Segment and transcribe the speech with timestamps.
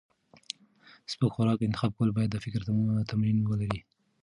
[1.11, 2.61] سپک خوراک انتخاب کول باید د فکر
[3.11, 3.81] تمرین ولري.